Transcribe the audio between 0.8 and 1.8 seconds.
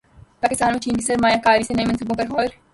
چین کی سرمایہ کاری سے